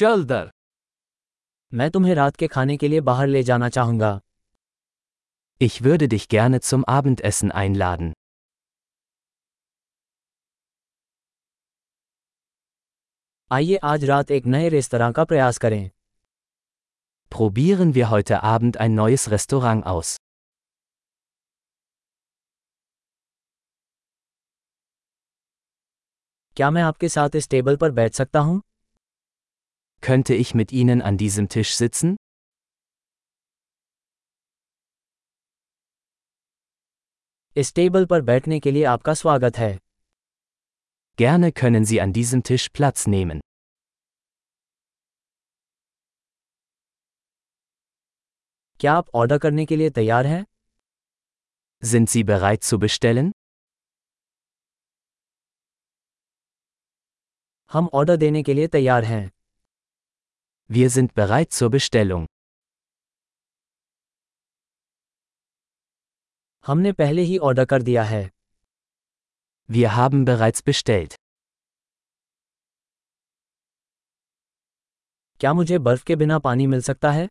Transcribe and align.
चल 0.00 0.22
दर 0.24 0.50
मैं 1.72 1.90
तुम्हें 1.90 2.14
रात 2.14 2.36
के 2.36 2.46
खाने 2.48 2.76
के 2.76 2.88
लिए 2.88 3.00
बाहर 3.08 3.26
ले 3.26 3.42
जाना 3.42 3.68
चाहूँगा 3.68 4.10
Ich 5.60 5.74
würde 5.86 6.06
dich 6.12 6.24
gerne 6.34 6.60
zum 6.68 6.84
Abendessen 6.92 7.50
einladen. 7.62 8.12
आइए 13.50 13.76
आज 13.82 14.04
रात 14.04 14.30
एक 14.30 14.46
नए 14.46 14.68
रेस्तरां 14.68 15.12
का 15.12 15.24
प्रयास 15.24 15.58
करें 15.58 15.90
Probieren 17.32 17.94
wir 17.98 18.08
heute 18.12 18.40
Abend 18.52 18.80
ein 18.86 18.96
neues 19.00 19.28
Restaurant 19.34 19.86
aus. 19.92 20.16
क्या 26.56 26.70
मैं 26.70 26.82
आपके 26.82 27.08
साथ 27.08 27.36
इस 27.36 27.48
टेबल 27.48 27.76
पर 27.76 27.90
बैठ 27.90 28.14
सकता 28.14 28.38
हूँ 28.38 28.60
Könnte 30.01 30.35
ich 30.35 30.53
mit 30.53 30.71
Ihnen 30.71 31.01
an 31.01 31.17
diesem 31.17 31.47
Tisch 31.49 31.75
sitzen? 31.75 32.15
इस 37.57 37.73
टेबल 37.75 38.05
पर 38.05 38.21
बैठने 38.21 38.59
के 38.59 38.71
लिए 38.71 38.83
आपका 38.93 39.13
स्वागत 39.13 39.57
है 39.57 39.77
Gerne 41.21 41.49
können 41.61 41.85
Sie 41.91 41.99
an 42.05 42.13
diesem 42.17 42.41
Tisch 42.49 42.67
Platz 42.77 43.07
nehmen. 43.13 43.39
क्या 48.79 48.93
आप 48.93 49.09
ऑर्डर 49.15 49.37
करने 49.37 49.65
के 49.65 49.75
लिए 49.75 49.89
तैयार 49.89 50.25
हैं 50.25 50.43
Sind 51.83 52.09
Sie 52.15 52.23
bereit 52.31 52.63
zu 52.71 52.79
bestellen? 52.85 53.31
हम 57.71 57.89
ऑर्डर 57.93 58.17
देने 58.17 58.43
के 58.43 58.53
लिए 58.53 58.67
तैयार 58.67 59.03
हैं 59.03 59.31
Wir 60.69 60.89
sind 60.89 61.13
bereit 61.13 61.51
zur 61.53 61.69
Bestellung. 61.69 62.25
हमने 66.65 66.91
पहले 66.91 67.21
ही 67.21 67.37
ऑर्डर 67.37 67.65
कर 67.65 67.81
दिया 67.81 68.03
है 68.03 68.23
Wir 69.69 69.89
haben 69.97 70.25
bereits 70.29 70.63
bestellt. 70.69 71.13
क्या 75.39 75.53
मुझे 75.53 75.77
बर्फ 75.87 76.03
के 76.03 76.15
बिना 76.15 76.39
पानी 76.39 76.67
मिल 76.67 76.81
सकता 76.81 77.11
है 77.11 77.27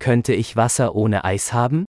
Könnte 0.00 0.34
ich 0.42 0.54
Wasser 0.60 0.88
ohne 1.02 1.20
Eis 1.32 1.52
haben? 1.52 1.84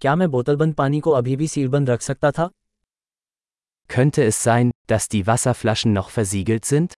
क्या 0.00 0.14
मैं 0.16 0.30
बोतलबंद 0.30 0.74
पानी 0.74 1.00
को 1.00 1.10
अभी 1.10 1.36
भी 1.36 1.48
सीलबंद 1.48 1.90
रख 1.90 2.00
सकता 2.00 2.30
था 2.38 2.50
Könnte 3.88 4.24
es 4.24 4.42
sein, 4.42 4.70
dass 4.86 5.08
die 5.08 5.26
Wasserflaschen 5.26 5.92
noch 5.92 6.10
versiegelt 6.10 6.64
sind? 6.64 6.94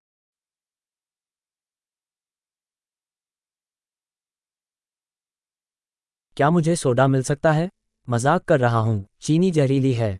क्या 6.37 6.51
मुझे 6.51 6.75
सोडा 6.77 7.07
मिल 7.07 7.23
सकता 7.23 7.53
है 7.53 7.69
मजाक 8.09 8.45
कर 8.45 8.61
रहा 8.61 8.79
हूँ 8.79 9.07
चीनी 9.21 9.51
जहरीली 9.51 9.93
है 9.95 10.19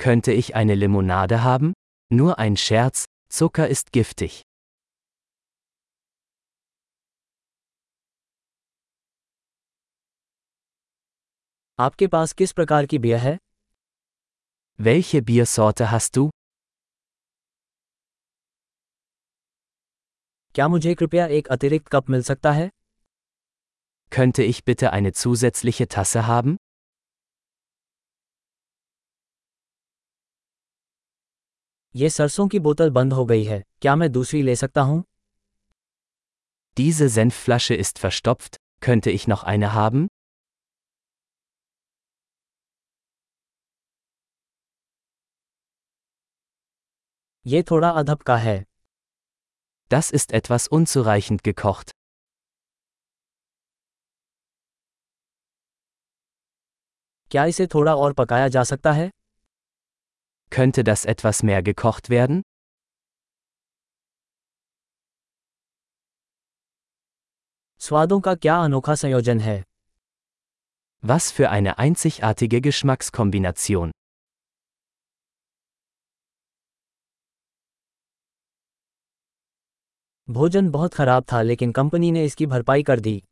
Könnte 0.00 0.32
ich 0.32 0.54
eine 0.56 0.74
Limonade 0.74 1.42
haben? 1.44 1.72
Nur 2.12 2.38
ein 2.38 2.56
Scherz, 2.56 3.04
Zucker 3.30 3.68
ist 3.76 3.92
giftig. 3.92 4.42
आपके 11.78 12.06
पास 12.06 12.32
किस 12.32 12.52
प्रकार 12.52 12.86
की 12.86 12.98
बियर 12.98 13.18
है 13.18 13.38
Welche 14.78 15.22
Biersorte 15.22 15.90
hast 15.90 16.16
du? 16.16 16.30
क्या 20.54 20.66
मुझे 20.68 20.94
कृपया 20.94 21.26
एक 21.36 21.48
अतिरिक्त 21.48 21.88
कप 21.92 22.10
मिल 22.10 22.22
सकता 22.22 22.52
है 22.52 22.68
Könnte 24.12 24.42
ich 24.52 24.64
bitte 24.64 24.90
eine 24.92 25.12
zusätzliche 25.12 25.86
Tasse 25.94 26.26
haben? 26.26 26.56
ये 31.96 32.10
सरसों 32.10 32.46
की 32.48 32.58
बोतल 32.58 32.90
बंद 32.90 33.12
हो 33.12 33.24
गई 33.26 33.44
है 33.44 33.62
क्या 33.80 33.96
मैं 33.96 34.10
दूसरी 34.12 34.42
ले 34.42 34.56
सकता 34.56 34.82
हूँ 34.82 35.02
Diese 36.76 37.08
Senfflasche 37.08 37.74
ist 37.84 37.98
verstopft, 38.04 38.56
könnte 38.82 39.10
ich 39.10 39.28
noch 39.28 39.44
eine 39.54 39.72
haben? 39.74 40.06
ये 47.46 47.62
थोड़ा 47.70 47.90
अधब 47.90 48.22
का 48.22 48.36
है 48.36 48.64
Das 49.90 50.10
ist 50.18 50.32
etwas 50.38 50.66
unzureichend 50.76 51.42
gekocht. 51.48 51.90
क्या 57.30 57.44
इसे 57.44 57.66
थोड़ा 57.74 57.94
और 57.96 58.12
पकाया 58.12 58.48
जा 58.48 58.62
सकता 58.64 58.92
है 58.92 59.10
Könnte 60.52 60.82
das 60.88 61.04
etwas 61.14 61.42
mehr 61.44 61.62
gekocht 61.68 62.10
werden? 62.10 62.42
स्वादों 67.80 68.20
का 68.20 68.34
क्या 68.34 68.56
अनोखा 68.64 68.94
संयोजन 68.94 69.40
है 69.40 69.62
Was 71.02 71.30
für 71.38 71.50
eine 71.50 71.78
einzigartige 71.78 72.60
Geschmackskombination. 72.66 73.90
भोजन 80.30 80.68
बहुत 80.70 80.94
खराब 80.94 81.24
था 81.32 81.40
लेकिन 81.42 81.72
कंपनी 81.72 82.10
ने 82.12 82.24
इसकी 82.24 82.46
भरपाई 82.46 82.82
कर 82.82 83.00
दी 83.00 83.22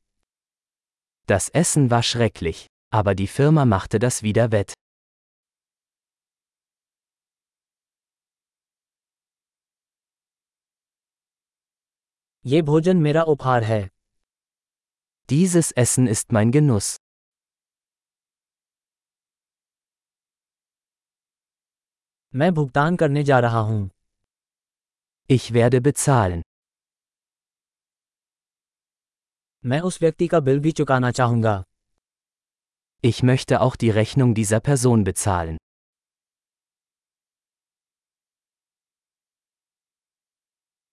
Das 1.28 1.48
Essen 1.60 1.84
war 1.90 2.02
schrecklich, 2.02 2.58
aber 2.94 3.14
die 3.20 3.26
Firma 3.26 3.64
machte 3.64 3.98
das 3.98 4.22
wieder 4.22 4.50
wett. 4.52 4.72
ये 12.46 12.62
भोजन 12.62 12.96
मेरा 12.96 13.22
उपहार 13.34 13.64
है 13.64 13.82
Dieses 15.28 15.72
Essen 15.84 16.08
ist 16.16 16.32
mein 16.36 16.52
Genuss. 16.58 16.96
मैं 22.34 22.52
भुगतान 22.54 22.96
करने 22.96 23.22
जा 23.24 23.38
रहा 23.40 23.60
हूँ 23.72 23.90
Ich 25.30 25.52
werde 25.56 25.80
bezahlen. 25.88 26.42
मैं 29.66 29.80
उस 29.80 30.00
व्यक्ति 30.02 30.26
का 30.26 30.40
बिल 30.40 30.60
भी 30.60 30.72
चुकाना 30.72 31.10
चाहूंगा 31.10 31.62
Ich 33.04 33.22
möchte 33.24 33.60
auch 33.60 33.76
die 33.82 33.90
Rechnung 33.90 34.34
dieser 34.34 34.60
Person 34.68 35.04
bezahlen. 35.04 35.56